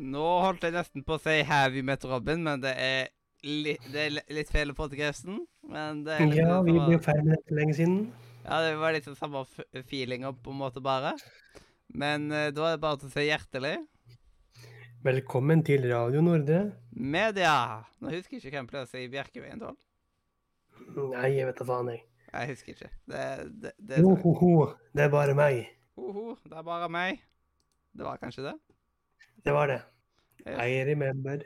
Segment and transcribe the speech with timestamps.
[0.00, 3.08] Nå holdt jeg nesten på å si 'Have you met Robin', men det er,
[3.44, 4.86] li det er litt feil på
[6.14, 8.12] er Ja, vi ble ferdig med dette lenge siden.
[8.40, 9.42] Ja, det var sånn samme
[9.90, 11.12] feelinga på en måte, bare.
[11.92, 13.74] Men eh, da er det bare til å si hjertelig.
[15.04, 16.60] Velkommen til Radio Nordre.
[16.90, 17.52] Media!
[18.00, 19.76] Nå husker jeg ikke hvem pleier å si Bjerkeveien, 12.
[21.12, 22.02] Nei, jeg vet da faen, jeg.
[22.30, 22.90] Jeg husker ikke.
[23.12, 23.28] Det,
[23.62, 24.50] det, det Jo, ho, ho,
[24.96, 25.62] det er bare meg.
[26.00, 27.20] Ho, ho, det er bare meg.
[27.92, 28.56] Det var kanskje det?
[29.44, 29.80] Det var det.
[30.46, 30.56] Yes.
[30.64, 31.44] I remember.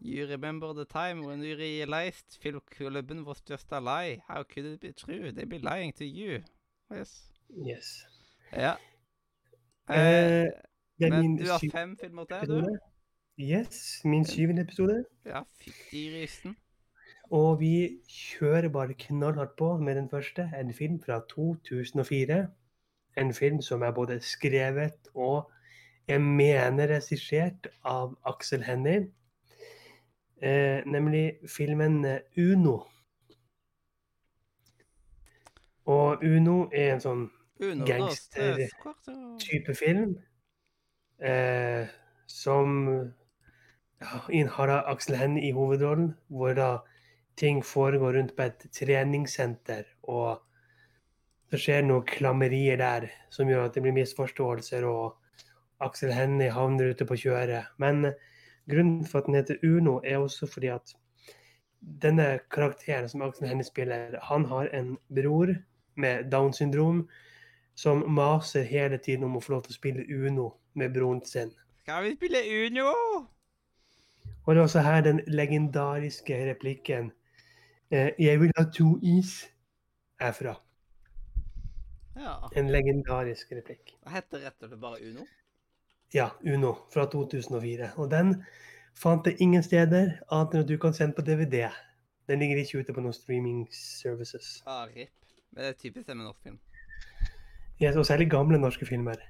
[0.00, 4.22] You remember the time when you realized filmklubben was just a lie.
[4.28, 5.32] How could it be true?
[5.32, 6.42] They be lying to you.
[6.90, 7.30] Yes.
[7.48, 8.06] Yes.
[8.52, 8.76] Ja.
[9.88, 10.48] Eh,
[11.02, 12.78] Eh, men du har fem filmer til, du?
[13.40, 15.04] Yes, min syvende episode.
[15.24, 16.56] Ja, fytti grisen.
[17.30, 20.50] Og vi kjører bare knallhardt på med den første.
[20.60, 22.48] En film fra 2004.
[23.16, 25.50] En film som er både skrevet og
[26.08, 29.06] jeg mener regissert av Aksel Hennie.
[30.42, 32.86] Eh, nemlig filmen eh, Uno.
[35.84, 40.14] Og Uno er en sånn gangster-type film
[41.20, 41.84] eh,
[42.24, 42.88] som
[44.00, 46.70] ja, innehar Aksel Hennie i hovedrollen, hvor da
[47.36, 50.40] ting foregår rundt på et treningssenter, og
[51.52, 55.20] det skjer noen klammerier der som gjør at det blir misforståelser, og
[55.84, 57.64] Aksel Hennie havner ute på kjøret.
[57.80, 57.96] Men
[58.70, 60.94] grunnen for at den heter Uno, er også fordi at
[61.80, 65.54] denne karakteren som Aksel Hennie spiller, han har en bror
[65.96, 67.08] med Downs syndrom
[67.74, 71.52] som maser hele tiden om å få lov til å spille Uno med broren sin.
[71.82, 72.90] Skal vi spille Uno?
[74.44, 77.12] Og det er også her den legendariske replikken
[77.90, 79.48] eh, 'Jeg vil ha to is'
[80.20, 80.54] er fra.
[82.16, 82.50] Ja.
[82.56, 83.96] En legendarisk replikk.
[84.04, 85.26] Det heter rett og slett bare Uno.
[86.14, 87.92] Ja, Uno fra 2004.
[87.96, 88.34] Og den
[88.98, 91.68] fant jeg ingen steder, annet enn at du kan sende på DVD.
[92.30, 94.60] Den ligger ikke ute på noen streaming services.
[94.66, 95.14] Ah, rip.
[95.50, 96.58] Men det er typisk det med norsk film.
[97.80, 99.22] Yes, og særlig gamle norske filmer.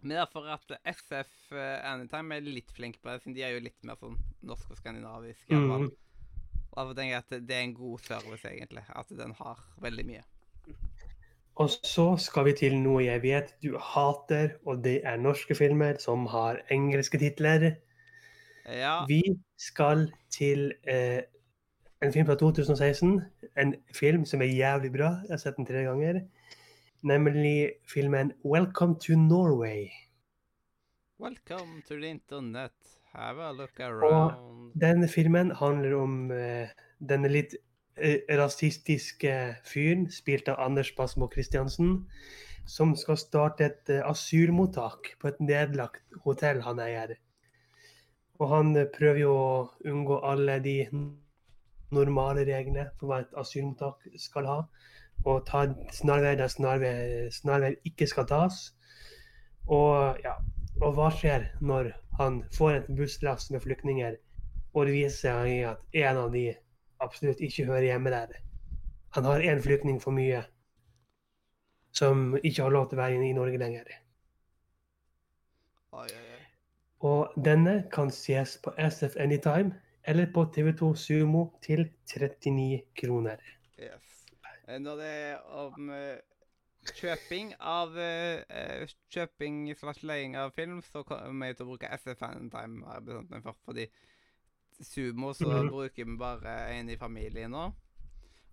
[0.00, 3.64] Men derfor at SF eh, Anytime er litt flink på det, siden de er jo
[3.66, 4.16] litt mer sånn
[4.48, 5.44] norsk og skandinavisk.
[5.52, 5.90] Mhm.
[6.70, 8.84] Og derfor tenker jeg at det er en god service, egentlig.
[8.94, 10.22] At den har veldig mye.
[11.58, 15.98] Og så skal vi til noe jeg vet du hater, og det er norske filmer
[16.00, 17.74] som har engelske titler.
[18.66, 19.04] Ja.
[19.08, 19.22] Vi
[19.58, 21.22] skal til eh,
[22.02, 23.20] en film fra 2016.
[23.58, 25.10] En film som er jævlig bra.
[25.26, 26.22] Jeg har sett den tre ganger.
[27.02, 29.90] Nemlig filmen 'Welcome to Norway'.
[31.20, 32.72] Welcome to the internet.
[33.12, 34.34] Have a look around.
[34.36, 36.68] Og Denne filmen handler om eh,
[37.08, 37.56] denne litt
[38.40, 39.32] rasistiske
[39.66, 42.04] fyren, spilt av Anders Basmo Christiansen,
[42.66, 47.16] som skal starte et eh, asylmottak på et nedlagt hotell han eier.
[48.38, 49.50] Og han eh, prøver jo å
[49.90, 50.76] unngå alle de
[51.90, 54.58] normale reglene for hva et asylmottak skal ha,
[55.26, 56.52] og ta snarveier der
[57.34, 58.62] snarveier ikke skal tas.
[59.66, 60.38] Og ja,
[60.80, 64.16] og hva skjer når han får et busslass med flyktninger,
[64.72, 66.46] og det viser seg at en av de
[67.00, 68.38] absolutt ikke hører hjemme der?
[69.16, 70.44] Han har én flyktning for mye
[71.92, 73.88] som ikke har lov til å være i Norge lenger.
[75.90, 76.42] Oi, oi, oi.
[77.10, 79.74] Og denne kan ses på SF Anytime
[80.04, 83.42] eller på TV2 Sumo til 39 kroner.
[83.78, 84.26] Yes.
[84.68, 86.20] Eh, Når det er om eh,
[86.94, 92.22] kjøping av eh, Kjøping slash leiing av film, så kommer jeg til å bruke SF
[92.28, 93.58] Anytime, har jeg bestemt meg for.
[93.66, 93.88] Fordi
[94.82, 95.68] Sumo så Mhm.
[95.70, 97.72] bruker vi bare en i familien nå.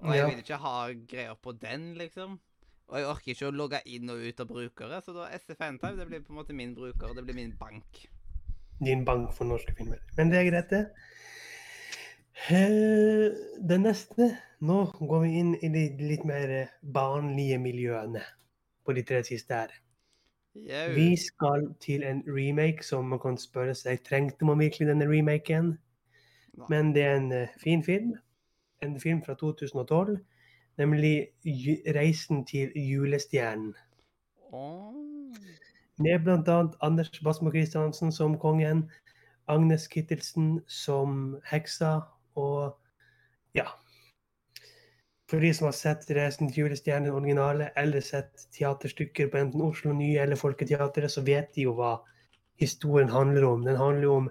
[0.00, 2.38] Og jeg vil ikke ha greier på den, liksom.
[2.88, 5.96] Og jeg orker ikke å logge inn og ut av brukere, så da SF Anytime
[5.96, 8.06] det blir på en måte min bruker, det blir min bank.
[8.84, 9.98] Din bank for norske filmer.
[10.16, 10.90] Men det er greit, det.
[12.50, 13.30] Eh,
[13.68, 18.22] Det neste Nå går vi inn i de litt mer barnlige miljøene
[18.86, 19.68] på de tre siste her.
[20.56, 20.94] Jau.
[20.94, 25.74] Vi skal til en remake som man kan spørre seg trengte man virkelig denne remaken.
[26.68, 28.14] Men det er en eh, fin film.
[28.82, 30.18] En film fra 2012.
[30.78, 33.74] Nemlig 'Reisen til julestjernen'.
[35.98, 36.66] Med bl.a.
[36.80, 38.90] Anders Basmo Christiansen som kongen,
[39.48, 42.00] Agnes Kittelsen som heksa,
[42.34, 42.78] og
[43.54, 43.66] ja
[45.30, 49.92] for de som har sett 'Reisen til julestjernen' originale, eller sett teaterstykker på enten Oslo
[49.92, 51.96] Nye eller Folketeatret, så vet de jo hva
[52.60, 53.64] historien handler om.
[53.64, 54.30] Den handler jo om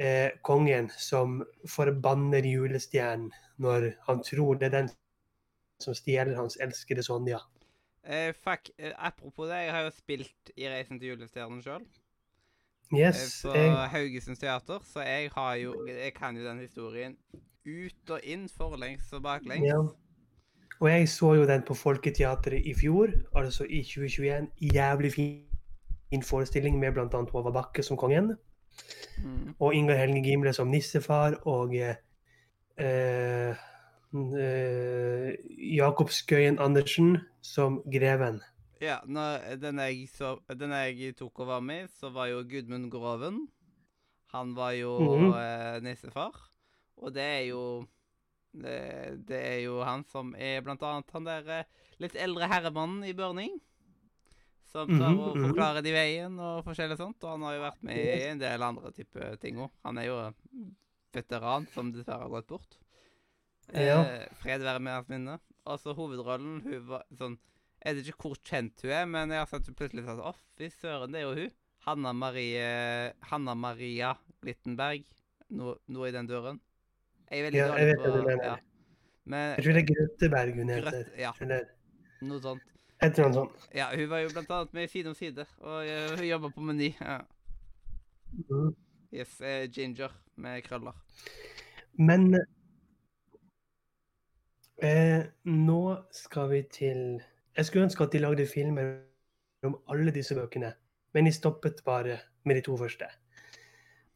[0.00, 3.32] eh, kongen som forbanner julestjernen
[3.62, 4.92] når han tror det er den
[5.82, 7.40] som stjeler hans elskede Sonja.
[8.04, 11.84] Eh, fuck, eh, apropos det, jeg har jo spilt i 'Reisen til julestjernen' sjøl.
[12.92, 17.16] Yes, på jeg, Haugesunds teater, så jeg har jo Jeg kan jo den historien
[17.66, 19.66] ut og inn, forlengs og baklengs.
[19.66, 19.78] ja.
[20.80, 24.50] Og jeg så jo den på Folketeatret i fjor, altså i 2021.
[24.74, 25.44] Jævlig fin,
[26.10, 27.06] fin forestilling med bl.a.
[27.32, 28.36] Håvard Bakke som kongen.
[29.22, 29.54] Mm.
[29.58, 31.96] Og Ingar Helge Gimle som nissefar, og eh,
[32.78, 33.54] eh,
[35.76, 38.40] Jakob Skøyen Andersen som greven.
[38.82, 42.42] Ja, når, den, jeg så, den jeg tok og var med i, så var jo
[42.44, 43.46] Gudmund Groven.
[44.34, 45.30] Han var jo Mhm.
[45.38, 46.34] eh, nissefar.
[46.96, 47.86] Og det er jo
[48.54, 51.64] det, det er jo han som er blant annet han der eh,
[51.98, 53.60] litt eldre herremannen i Børning.
[54.74, 55.44] Som tar å mhm.
[55.48, 57.22] forklarer de veien og forskjellig sånt.
[57.22, 59.70] Og han har jo vært med i en del andre type ting òg.
[59.86, 60.16] Han er jo
[61.14, 62.74] veteran som dessverre har gått bort.
[63.70, 64.00] Ja.
[64.02, 65.38] Eh, fred være med hans minne.
[65.64, 67.38] Altså, hovedrollen, hun var sånn
[67.84, 70.34] Jeg vet ikke hvor kjent hun er, men jeg har sett hun plutselig sånn Å,
[70.58, 71.54] fy søren, det er jo hun.
[71.86, 72.66] Hanna Marie
[73.30, 74.12] Hanna Maria
[74.44, 75.06] Littenberg.
[75.54, 76.60] Noe, noe i den døren.
[77.30, 78.46] Jeg er veldig Ja, jeg vet du mener.
[78.50, 78.56] ja.
[79.24, 80.90] Men Jeg tror det er Grøtteberg hun heter.
[80.90, 81.32] Grøt, ja,
[82.28, 82.72] noe sånt.
[83.04, 83.68] Et eller annet sånt.
[83.74, 86.50] Ja, hun var jo blant annet med i Side om side, og eh, hun jobba
[86.54, 86.90] på Meny.
[87.00, 87.20] Ja.
[88.32, 88.74] Mhm.
[89.14, 90.94] Yes, eh, Ginger med krøller.
[91.92, 92.34] Men
[94.82, 97.22] eh, nå skal vi til
[97.56, 98.96] Jeg skulle ønske at de lagde filmer
[99.62, 100.72] om alle disse bøkene,
[101.14, 103.06] men de stoppet bare med de to første.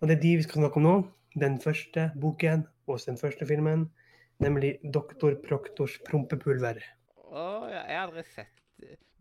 [0.00, 0.94] Og det er de vi skal snakke om nå.
[1.40, 3.90] Den første boken og den første filmen,
[4.38, 6.84] nemlig 'Doktor Proktors prompepulver'.
[7.16, 8.63] Å, ja, jeg har aldri sett.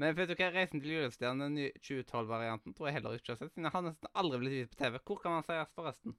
[0.01, 3.39] Men vet du hva, 'Reisen til julestjernen', den nye 2012-varianten, tror jeg heller ikke har
[3.41, 3.51] sett.
[3.53, 4.97] siden Jeg har nesten aldri blitt vist på TV.
[5.05, 6.15] Hvor kan man sees, forresten?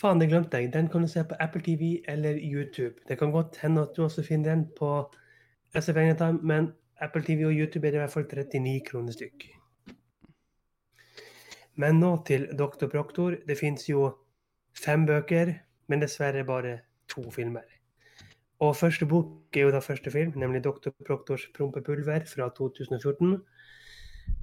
[0.00, 0.72] Faen, det glemte jeg.
[0.72, 2.94] Den kan du se på Apple TV eller YouTube.
[3.08, 4.92] Det kan godt hende at du også finner den på
[5.74, 9.50] SF Anytime, men Apple TV og YouTube er i hvert fall 39 kroner stykk.
[11.74, 13.36] Men nå til Doktor Proktor.
[13.48, 14.16] Det fins jo
[14.84, 15.54] fem bøker,
[15.88, 17.81] men dessverre bare to filmer.
[18.62, 20.92] Og første bok er jo da første film, nemlig Dr.
[21.06, 23.40] Proktors prompepulver fra 2014.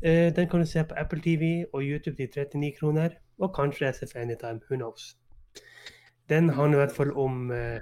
[0.04, 3.94] Eh, Den kan du se på Apple TV og YouTube til 39 kroner, og kanskje
[3.94, 4.60] SF Anytime.
[4.70, 5.18] Who knows?
[6.30, 7.80] Den handler i hvert fall om, eh,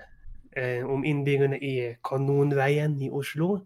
[0.58, 3.60] eh, om innbyggerne i Kanonveien i Oslo.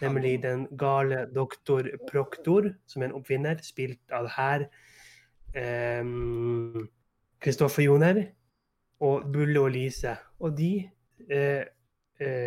[0.00, 1.82] Nemlig den gale doktor
[2.12, 4.68] Proktor, som er en oppfinner, spilt av her
[7.40, 8.26] Kristoffer Joner
[9.00, 10.16] og Bulle og Lise.
[10.40, 10.90] Og de
[11.30, 11.64] eh,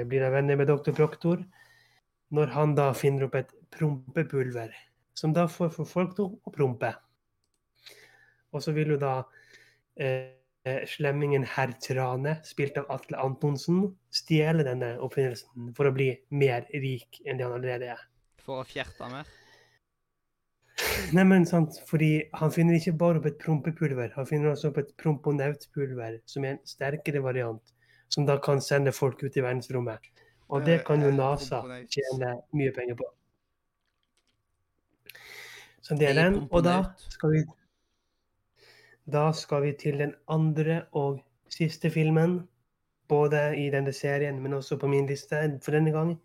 [0.10, 1.44] blir da venner med doktor Proktor
[2.36, 4.72] når han da finner opp et prompepulver,
[5.18, 6.92] som da får for folk til å prompe.
[8.56, 9.13] Og så vil jo da
[10.00, 10.36] eh,
[10.66, 16.68] eh, slemmingen herr Trane, spilt av Atle Antonsen, stjele denne oppfinnelsen for å bli mer
[16.74, 18.06] rik enn det han allerede er.
[18.45, 19.28] For å fjerte mer?
[21.16, 24.81] Nei, men sant, fordi han finner ikke bare opp et prompepulver, han finner også opp
[24.81, 27.75] et promponautpulver, som er en sterkere variant,
[28.15, 30.07] som da kan sende folk ut i verdensrommet.
[30.47, 33.07] Og det kan jo Eh, NASA tjene mye penger på.
[35.81, 36.47] Så det er den.
[36.51, 37.44] Og da skal vi
[39.11, 42.47] Da skal vi til den andre og siste filmen.
[43.07, 46.19] Både i denne serien, men også på min liste for denne gang.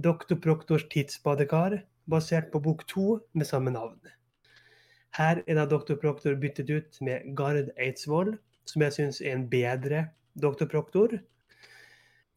[0.00, 0.34] Dr.
[0.42, 4.00] Proktors tidsbadekar, basert på bok to med samme navn.
[5.16, 5.94] Her er da Dr.
[6.00, 10.66] Proktor byttet ut med Gard Eidsvoll, som jeg syns er en bedre Dr.
[10.66, 11.18] Proktor.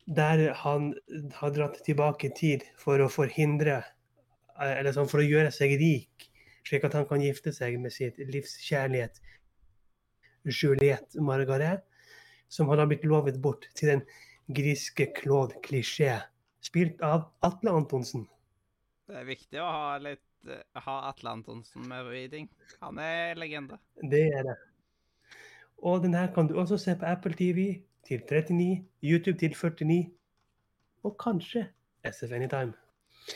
[0.06, 0.92] Der han
[1.34, 3.82] har dratt tilbake i tid for å forhindre
[4.62, 6.30] Eller sånn for å gjøre seg rik,
[6.64, 9.18] slik at han kan gifte seg med sitt livskjærlighet
[10.48, 11.84] Juliette Margaret,
[12.48, 14.06] som han har blitt lovet bort til den
[14.48, 16.22] griske Claude Klisjé,
[16.64, 18.28] spilt av Atle Antonsen.
[19.10, 22.48] Det er viktig å ha litt eh, ha Atle Antonsen med i ting.
[22.82, 23.80] Han er legende.
[24.02, 24.56] Det er det.
[25.78, 30.12] Og den her kan du også se på Apple TV til 39, YouTube til 49,
[31.04, 31.68] og kanskje
[32.12, 32.74] SF Anytime.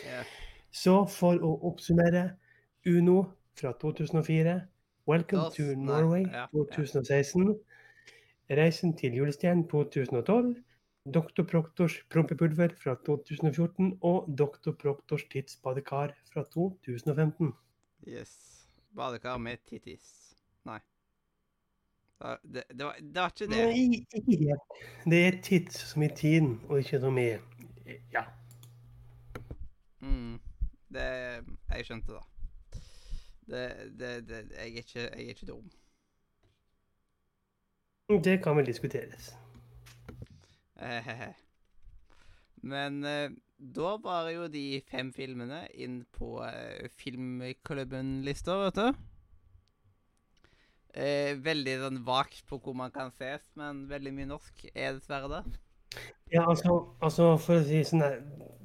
[0.05, 0.25] Yeah.
[0.72, 2.29] Så for å oppsummere
[2.88, 3.24] Uno
[3.60, 4.62] fra 2004,
[5.08, 6.46] Welcome Das- to Norway nei, ja.
[6.53, 7.60] 2016,
[8.50, 10.55] Reisen til julestjernen 2012,
[11.13, 11.43] Dr.
[11.43, 14.72] Proktors prompepulver fra 2014 og Dr.
[14.72, 17.53] Proktors tidsbadekar fra 2015.
[18.08, 18.65] Yes.
[18.96, 20.36] Badekar med tittis.
[20.65, 20.79] Nei.
[22.20, 23.66] Da- Det, det, var, det var ikke det.
[23.74, 24.58] Nei.
[25.12, 27.30] Det er tids som i tiden, og ikke som i
[28.14, 28.24] Ja.
[30.00, 30.40] Mm,
[30.94, 31.06] det
[31.70, 32.24] Jeg skjønte det.
[33.50, 33.64] Det,
[34.00, 35.70] det, det jeg, er ikke, jeg er ikke dum.
[38.24, 39.32] Det kan vel diskuteres.
[40.82, 41.34] Ehehe.
[42.62, 48.88] Men eh, da var jo de fem filmene inn på eh, Filmklubben-lista, vet du.
[50.98, 55.29] Eh, veldig sånn vagt på hvor man kan ses, men veldig mye norsk er dessverre
[55.29, 55.60] det.
[56.34, 58.19] Ja, altså, altså for å si sånn her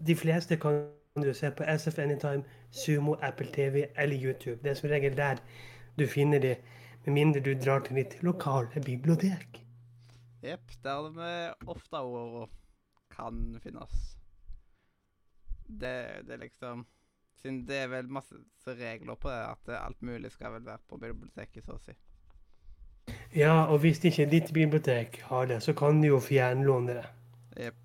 [0.05, 0.83] De fleste kan
[1.17, 4.59] du se på SF Anytime, Sumo, Apple TV eller YouTube.
[4.63, 5.41] Det er som regel der
[5.99, 6.57] du finner de,
[7.05, 9.61] med mindre du drar til ditt lokale bibliotek.
[10.45, 11.31] Jepp, der vi
[11.73, 12.51] ofte ord
[13.15, 14.17] kan finnes.
[15.65, 15.95] Det,
[16.27, 16.85] det er liksom
[17.41, 18.37] Siden det er vel masse
[18.79, 21.93] regler på det, at alt mulig skal vel være på biblioteket, så å si.
[23.35, 27.07] Ja, og hvis ikke ditt bibliotek har det, så kan du jo fjernlåne det.
[27.65, 27.81] Jepp.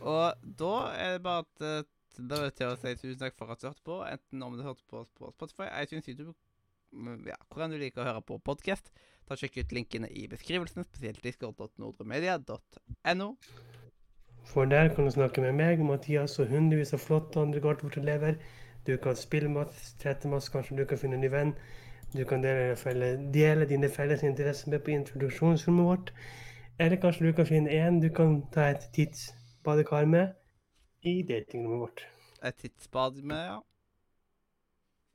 [0.00, 3.66] Og da er det bare at da vil jeg si tusen takk for at du
[3.66, 6.34] hørte på, enten om du hørte på på Spotify, iTunes, YouTube,
[6.92, 8.92] mm, ja, hvordan du liker å høre på podkast.
[9.26, 13.28] Ta Sjekk ut linkene i beskrivelsen, spesielt discord.nordremedia.no.
[14.44, 18.38] For der kan du snakke med meg, Mathias og hundrevis av flotte andre Gartvortelever.
[18.86, 21.54] Du kan spille masse, trette masse, kanskje du kan finne en ny venn.
[22.14, 26.12] Du kan dele, dele dine felles interesser med på introduksjonsrommet vårt.
[26.78, 30.34] Eller kanskje du kan finne en du kan ta et tidsbadekar med
[31.02, 32.04] i datingrommet vårt.
[32.44, 33.60] Et tidsbad med, ja.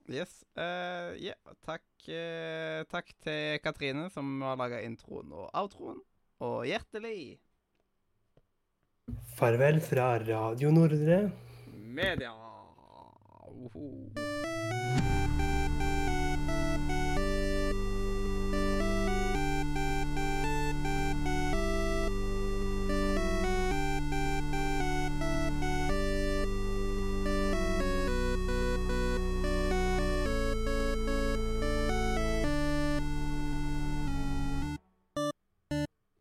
[0.10, 0.44] Yes.
[0.58, 1.38] Uh, yeah.
[1.65, 6.01] takk, uh, takk til Katrine, som har laga introen og outroen.
[6.39, 7.38] Og hjertelig
[9.38, 11.32] Farvel fra Radio Nordre.
[11.68, 12.34] media.
[13.50, 14.58] Uhu.